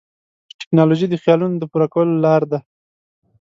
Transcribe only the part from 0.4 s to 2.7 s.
ټیکنالوژي د خیالونو د پوره کولو لاره ده.